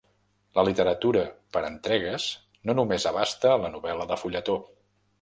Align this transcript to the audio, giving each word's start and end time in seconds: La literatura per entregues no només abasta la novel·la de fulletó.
La 0.59 0.63
literatura 0.69 1.21
per 1.57 1.63
entregues 1.69 2.27
no 2.71 2.79
només 2.83 3.09
abasta 3.13 3.55
la 3.67 3.75
novel·la 3.79 4.13
de 4.15 4.23
fulletó. 4.27 4.61